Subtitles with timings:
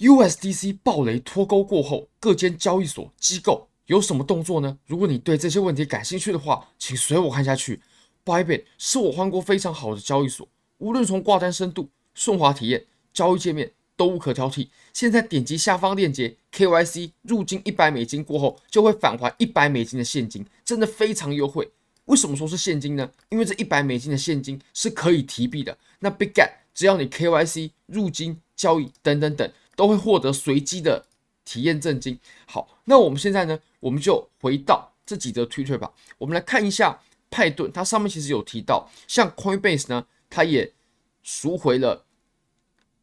[0.00, 4.78] USDC 暴雷脱钩过后，各间交易所机构有什么动作呢？
[4.86, 7.82] 如果你对这些问题感兴趣的话，请随我看下去。
[8.24, 14.68] Bybit 是我换过非常好的交易所，无论从挂单深度、顺滑体验、交易界面都无可挑剔。
[14.94, 21.70] 现在点击下方链接，KYC 入金一百美金过后，就会返还一百美金的现金，真的非常优惠。
[22.06, 23.10] 为什么说是现金呢？
[23.28, 25.76] 因为这一百美金的现金是可以提币的。
[25.98, 29.52] 那 Big Get 只要你 KYC 入金交易等等等。
[29.80, 31.06] 都会获得随机的
[31.42, 32.20] 体验赠金。
[32.44, 35.90] 好，那我们现在呢，我们就回到这几则推特吧。
[36.18, 40.70] 我们来看一下派顿，它上面其实有提到，像 Coinbase 呢，它也
[41.22, 42.04] 赎回了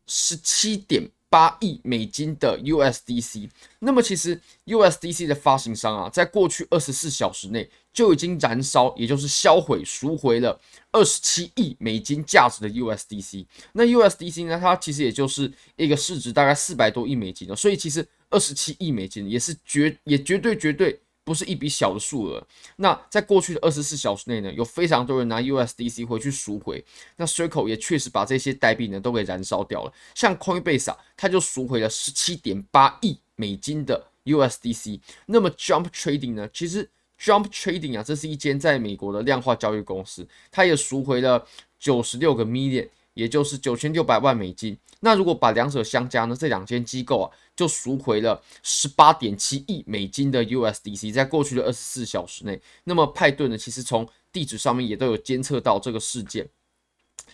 [0.05, 3.47] 十七点八亿美金的 USDC。
[3.77, 10.59] 那么其实 USDC 的发行商啊，在过去二十四小时内就已经燃烧，也就是销毁赎回了。
[10.91, 14.59] 二十七亿美金价值的 USDC，那 USDC 呢？
[14.59, 22.41] 它其实也就是一个市值大概四百多亿美金的，所以其实二十七亿美金也是绝也绝对绝对不是一笔小的数额。
[22.77, 26.81] 那在过去的二十四小时内呢，有非常多人拿 USDC 回去赎回，
[27.17, 29.91] 那 Circle 也确实把这些代币呢都给燃烧掉了。
[30.15, 35.01] 像 Coinbase 啊，它就赎回了十七点八亿美金的 USDC。
[35.25, 36.89] 那么 Jump Trading 呢，其实。
[37.19, 41.43] Jump Trading 啊，这是一间在美国的量化交易公司，它也赎回了
[41.79, 44.77] 九十六个 million，也就是九千六百万美金。
[44.99, 52.61] 那如果把两者相加呢，这两间机构啊就赎回了十八点七亿美金的 USDC，在过去的二十四小时内。
[52.83, 56.47] 那么派顿呢，其实从地址上面也都有监测到这个事件。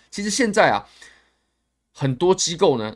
[0.10, 0.88] 其实现在啊，
[1.92, 2.96] 很多机构呢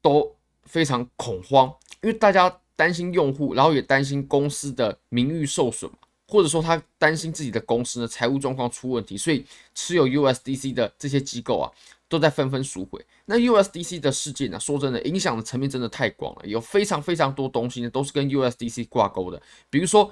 [0.00, 5.90] 都非常恐慌，因为大家担心用户，然后也担心公司的名誉受损。
[6.32, 9.44] 或者说他担心自己的公司呢财务状况出问题，所以
[9.74, 11.70] 持有 USDC 的这些机构啊
[12.08, 13.04] 都在纷纷赎回。
[13.26, 19.42] 那 USDC 的事件呢，说真的，影响的层面真的太广了，有非常非常多东西呢都是跟 USDC 挂钩的。
[19.68, 20.10] 比如说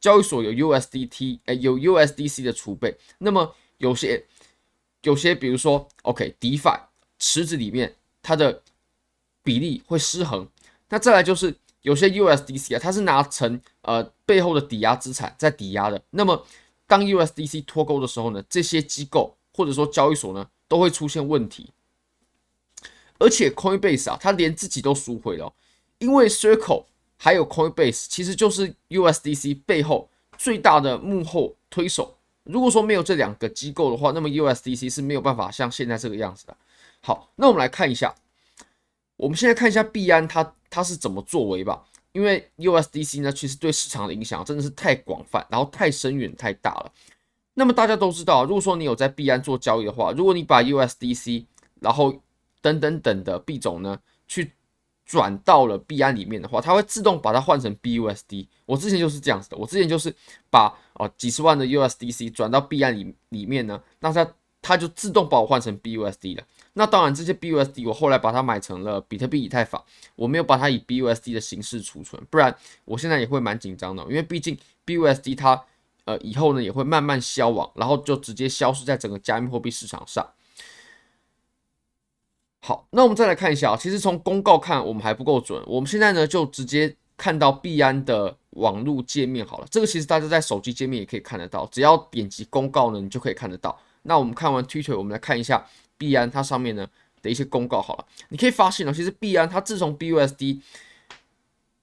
[0.00, 4.24] 交易所有 USDT，哎，有 USDC 的储备，那么有些
[5.02, 6.80] 有些比如说 OK，DeFi
[7.18, 8.62] 池子里面它的
[9.42, 10.48] 比例会失衡。
[10.88, 11.54] 那再来就是。
[11.82, 15.98] 有些 USDC 啊，它是拿成呃背后的抵押资产在抵押的。
[16.10, 16.46] 那么
[16.86, 21.70] 当 USDC 脱钩的时候呢，这些机构或者说交易所呢都会出现问题。
[23.18, 25.50] 而且 Coinbase 啊，它连自己都赎回了，
[25.98, 26.84] 因为 Circle
[27.16, 32.18] 还有 Coinbase 其实就是 USDC 背后最大的幕后推手。
[32.44, 36.54] 如果说没有这两个机构的话，那么 USDC 是没有办法像现在这个样子的。
[37.00, 38.14] 好，那我们来看一下，
[39.16, 40.54] 我们现在看一下币安它。
[40.70, 41.82] 它是怎么作为吧？
[42.12, 46.92] 因为 USDC 呢，其实对市场的影响真的是太广泛，然后太深远、太大了。
[47.54, 51.44] 那么大家都知道，如果说你有在币安做交易的话，如果你把 USDC
[51.80, 52.14] 然后
[52.60, 54.52] 等等等的币种呢，去
[55.04, 58.46] 转到了币安里面的话，它会自动把它换成 BUSD。
[58.64, 60.14] 我之前就是这样子的，我之前就是
[60.50, 66.44] 把哦、几十万的 USDC 转到币安里里面呢，那它它就自动把我换成 BUSD 了。
[66.78, 69.84] 那当然，这些 BUSD 我后来把它买成了比特币、以太坊，
[70.14, 74.56] 我没有把它以 BUSD 的形式储存，不然我现在也会蛮紧张的，因为毕竟
[74.86, 75.60] BUSD 它
[76.04, 80.24] 呃以后呢也会慢慢消亡，然后就直接消失在整个加密货币市场上。
[82.60, 93.76] 好，那我们再来看一下啊，其实从公告看我们还不够准，我们现在呢就直接看到币安的网络界面好了，这个其实大家在手机界面也可以看得到，只要点击公告呢，你就可以看得到。
[94.02, 95.66] 那我们看完 Twitter，我们来看一下。
[95.98, 96.88] 币安它上面呢
[97.20, 100.60] 的一些公告好了，你可以发现呢，其实币安它自从 BUSD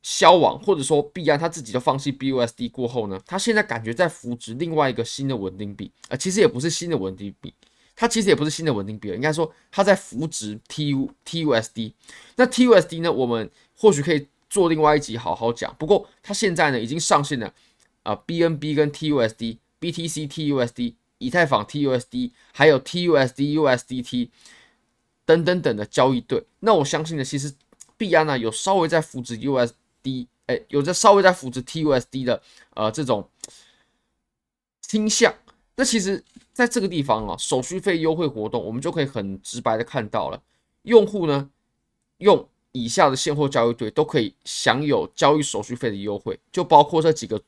[0.02, 7.54] 消亡，或者说币安它自己都放弃 BUSD 过后呢，它现在感觉在扶植另外一个新的稳定币，呃，其实也不是新的稳定币，
[7.96, 11.94] 它其实也不是新的稳定币了，应该说它在扶植 TU TUSD。
[12.38, 15.76] 那 TUSD 呢，我们或许可以做另外一集好好讲。
[15.78, 17.54] 不过它现在呢已经上线了
[18.04, 20.94] 啊，，BNB 跟 TUSD、BTC TUSD。
[21.18, 24.30] 以太坊 TUSD 还有 TUSD USDT
[25.26, 27.54] 等等等的交易对，那我相信呢，其实
[27.98, 32.42] 币安呢有稍微在扶持 USD，哎，有着稍微在扶持 TUSD 的
[32.76, 33.30] 呃这种
[34.82, 35.34] 倾向。
[35.78, 36.24] 那其实
[36.54, 40.42] 在这个地方啊，手续费优惠活动，我们就可以很直白的看到了，
[40.84, 41.50] 用户呢
[42.18, 47.42] 用以下的现货交易对都可以享有交易手续费的优惠，就包括这几个。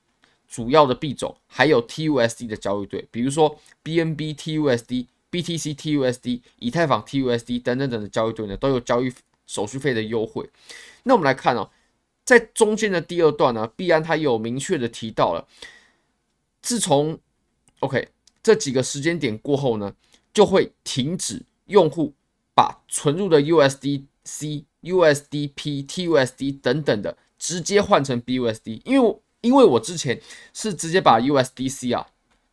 [0.47, 9.13] 主要的币种还有 TUSD 的交易对，比如说 BNB TUSD、BTC TUSD、以太坊 TUSD 等等等的交易对呢，都有交易
[9.45, 10.49] 手续费的优惠。
[11.03, 11.69] 那我们来看哦，
[12.23, 15.47] 在中间的第二段呢，币安它有明确的提到了，
[16.61, 17.19] 自从
[17.79, 18.09] OK
[18.41, 19.93] 这几个时间点过后呢，
[20.33, 22.13] 就会停止用户
[22.55, 30.19] 把存入的 USDC、USDP、TUSD 等等的直接换成 BUSD，因为因为我之前
[30.53, 32.05] 是直接把 USDC 啊。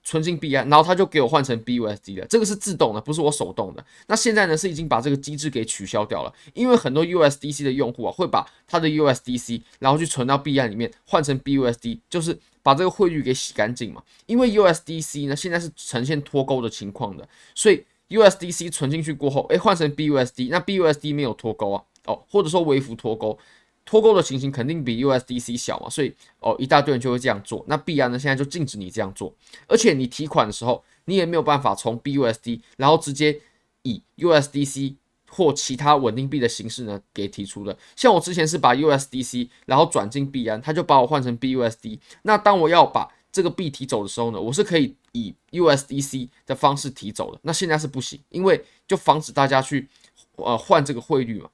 [0.07, 3.83] 存进币安，然后他就给我换成 BUSD 的，这个是自动的，不是我手动的。
[4.07, 14.03] 那现在呢，是已经把这个机制给取消掉了，因为很多 USDC 的用户啊，会把他的 USDC 然后去存到币安里面，换成 BUSD，就是把这个汇率给洗干净嘛。
[14.27, 23.39] 因为 USDC 呢，现在是呈现脱钩的情况的，所以 USDC 存进去过后，诶，换成 BUSD，那 BUSD 没有脱钩啊，哦，或者说微幅脱钩。
[23.85, 27.65] 脱钩的情形肯定比 USDC 小嘛，所以哦，一大堆人就会这样做。
[27.69, 29.35] 那币安呢，现在就禁止你这样做，
[29.69, 33.39] 而且你提款的时候，你也没有办法从 BUSD 然后直接
[33.83, 34.95] 以 USDC
[35.29, 37.77] 或其他稳定币的形式呢给提出的。
[37.95, 41.99] 像我之前是把 USDC 然后转进币安，他就把我换成 BUSD。
[42.23, 47.41] 那当我要把这个币提走的时候呢，我是可以以 USDC 的方式提走的。
[47.43, 49.89] 那现在是不行，因为就防止大家去
[50.37, 51.51] 呃换这个汇率嘛。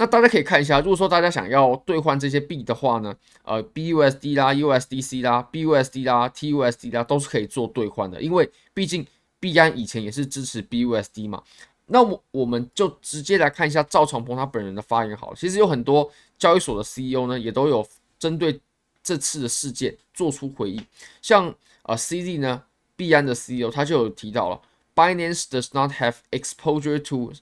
[0.00, 3.12] 那大家可以看一下，如果说大家想要兑换这些币的话呢，
[3.42, 8.22] 呃，BUSD 啦、USDC 啦、BUSD 啦、TUSD 啦，都是可以做兑换的。
[8.22, 9.04] 因为毕竟
[9.40, 11.42] 币安以前也是支持 BUSD 嘛。
[11.86, 15.36] 那我我们就直接来看一下赵长鹏他本人的发言好了。
[15.36, 16.08] 其实有很多
[16.38, 17.84] 交易所的 CEO 呢，也都有
[18.20, 18.60] 针对
[19.02, 20.86] 这次的事件做出回应。
[21.20, 21.52] 像
[21.82, 22.62] 呃 CZ 呢，
[22.94, 24.60] 币安的 CEO 他就有提到了
[24.94, 27.32] ，Binance does not have exposure to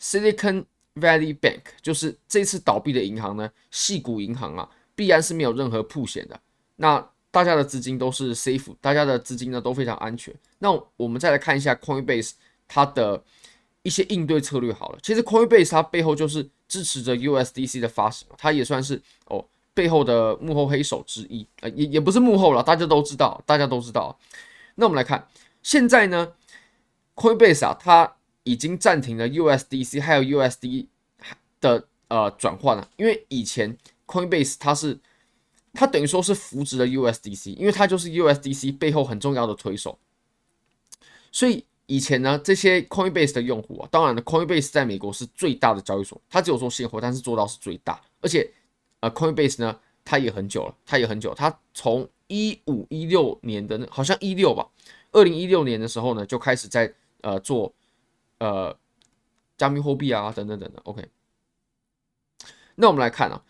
[0.00, 0.64] Silicon
[1.00, 6.38] Valley Bank 就是这次倒闭的银行呢，矽谷银行啊，必然是没有任何铺险的。
[6.76, 10.34] 那大家的资金都是 safe，大家的资金呢都非常安全。
[10.58, 12.32] 那我们再来看一下 Coinbase
[12.66, 13.22] 它的
[13.82, 14.98] 一些应对策略好了。
[15.02, 24.18] 其实 Coinbase 它背后就是支持着 USDC 的发行，它也算是哦背后的幕后黑手之一啊，也也不是幕后了，大家都知道，大家都知道。
[24.74, 25.28] 那我们来看
[25.62, 26.32] 现在呢
[27.14, 30.86] ，Coinbase 啊，它已经暂停了 USDC 还有 USD
[31.60, 33.76] 的呃转换了，因为以前
[34.06, 34.98] Coinbase 它是
[35.74, 39.98] 它等于说是扶植了 USDC，因为它就是 USDC 背后很重要的推手，
[41.30, 48.50] 所以以前呢这些 Coinbase 的用户啊，当然了 Coinbase 在美国是最大的交易所，它只有做现货，但是做到是最大，而且
[49.00, 54.66] 呃 Coinbase 呢它也很久了，它也很久，它从一五一六年的好像一六吧，
[55.12, 57.74] 二零一六年的时候呢就开始在呃做。
[58.38, 58.76] 呃，
[59.56, 61.08] 加密货币啊，等等等等，OK。
[62.76, 63.42] 那我们来看啊，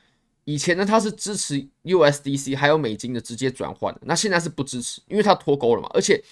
[0.45, 5.91] 以前呢，它是支持 USDC 还有美金的直接转换的，那现在是不支持，因为它脱钩了嘛。
[5.93, 6.23] 而且，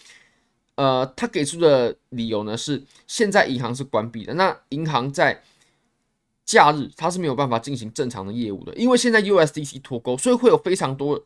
[0.77, 5.43] 呃，他给出的理由呢是，现在银行是关闭的，那银行在
[6.47, 11.23] 假日它是没有办法进行正常的业务的，因为现在 USDC 脱钩，所以会有非常多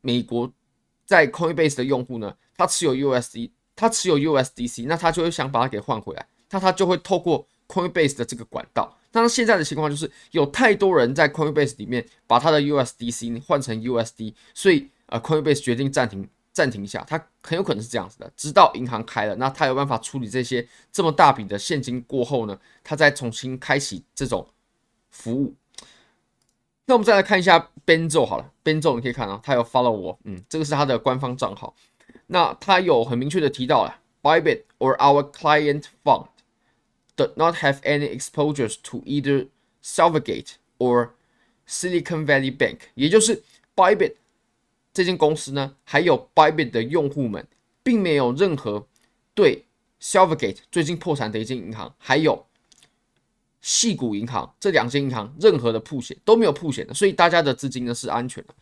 [0.00, 0.52] 美国
[1.04, 6.28] 在 Coinbase 的用户呢，他持有 USD，他持有 USDC，那他就会想把它给换回来。
[6.50, 24.48] 那他就会透过 Coinbase 的这个管道，但是现在的情况就是有太多人在 Coinbase 里面把他的 USDC 换成 USD，所以呃 Coinbase 决定暂停暂停一下，它很有可能是这样子的，直到银行开了，那他有办法处理这些这么大笔的现金过后呢，他再重新开启这种
[25.10, 25.54] 服务。
[26.86, 31.72] 那我们再来看一下 Benzo 好了，Benzo 你可以看到他有 follow 我，嗯，这个是他的官方账号，
[32.26, 36.26] 那他有很明确的提到了 Bybit or our client fund。
[37.20, 39.48] Does not have any exposures to either
[39.84, 41.10] Silvergate or
[41.68, 43.42] Silicon Valley Bank，也就是
[43.76, 44.14] Bybit
[44.94, 47.46] 这间公司呢，还有 Bybit 的用户们，
[47.82, 48.86] 并没有任何
[49.34, 49.66] 对
[50.00, 52.46] Silvergate 最近破产的一间银行，还有
[53.62, 58.54] 矽谷银行这两间银行任何的曝险都没有曝险的，所以大家的资金呢是安全的。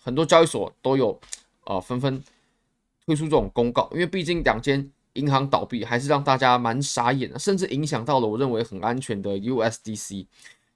[0.00, 1.20] 很多交易所都有
[1.64, 2.24] 呃纷纷
[3.04, 4.90] 推出这种公告，因为毕竟两间。
[5.18, 10.26] 银行倒闭还是让大家蛮傻眼的，甚至影响到了我认为很安全的 USDC。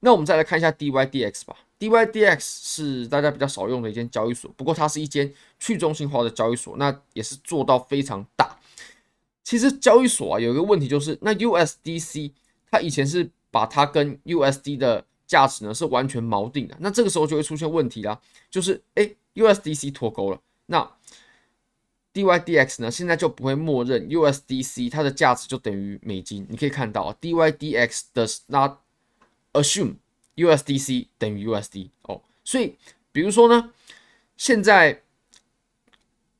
[0.00, 1.56] 那我们再来看一下 DYDX 吧。
[1.78, 8.58] DYDX 是大家比较少用的一间交易所，不过它是一间去中心化的交易所，那也是做到非常大。
[9.44, 12.32] 其实交易所啊有一个问题就是，那 USDC
[12.70, 18.20] 它以前是把它跟 USD 的价值呢是完全锚定的，那这个时候就会出现问题啦，
[18.50, 20.88] 就是诶 USDC 脱钩了，那
[22.14, 26.46] DYDX 呢，现在就不会默认 USDC 它的价值就等于美金。
[26.50, 28.80] 你可以看到，DYDX does not
[29.52, 29.94] assume
[30.36, 32.20] USDC 等于 USD 哦。
[32.44, 32.76] 所以，
[33.12, 33.72] 比如说呢，
[34.36, 35.02] 现在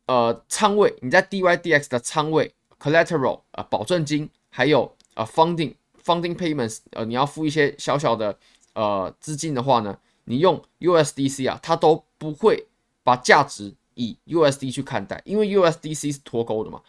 [0.06, 5.74] 呃仓位你在 DYDX 的仓位 collateral 啊、呃、保证金，还有呃 funding
[6.04, 8.38] funding payments 呃你要付一些小小的
[8.74, 12.66] 呃资金的话呢，你用 USDC 啊，它都不会
[13.02, 13.74] 把价值。
[13.94, 16.80] 以 USD 去看待，因为 USDC 是脱钩的嘛。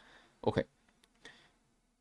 [0.42, 0.66] OK，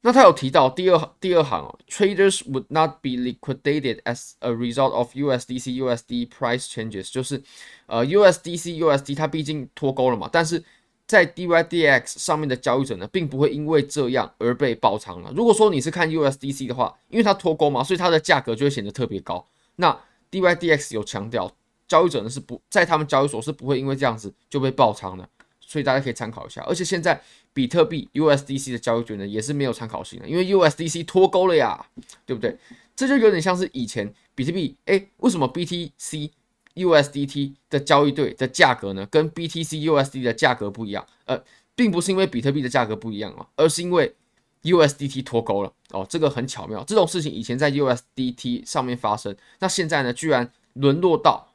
[0.00, 7.42] 那他有提到第二第二行哦，traders would not be liquidated as a result of USDC USD price changes，就是
[7.86, 10.62] 呃 USDC USD 它毕竟脱钩了嘛，但是
[11.06, 15.32] 在 DYDX 上面的交易者呢，并不会因为这样而被爆仓了。
[15.36, 19.46] 如果说你是看 USDC 的话，因为它脱钩嘛，所以它的价格就会显得特别高。
[19.76, 19.96] 那
[20.30, 21.52] DYDX 有强调，
[21.92, 25.28] 交易者呢是不在他们交易所是不会因为这样子就被爆仓的，
[25.60, 26.62] 所以大家可以参考一下。
[26.62, 27.20] 而且现在。
[27.54, 31.84] 比特币 USDC 的交易权呢，也是没有参考性的，因为 USDC 脱钩了呀，
[32.24, 32.56] 对不对？
[32.96, 36.30] 这就有点像是以前比特币，哎，为什么 BTC
[36.76, 41.06] USDT 的交易对的价格呢，跟 BTC USD 的价格不一样？
[41.26, 41.38] 呃，
[41.74, 44.14] 并不是因为比特币的价格不一样哦，而是因为
[44.62, 46.82] USDT 脱钩了哦，这个很巧妙。
[46.84, 51.51] 这种事情以前在 USDT 上面发生，那现在呢，居然沦落到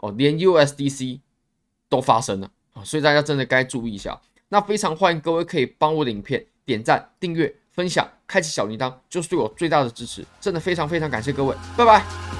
[0.00, 1.20] 哦，连 USDC
[1.88, 4.20] 都发生了啊，所以大家真的该注意一下。
[4.48, 12.39] 那非常欢迎各位可以帮我的影片点赞、订阅、分享、开启小铃铛，就是对我最大的支持，真的非常非常感谢各位，拜拜。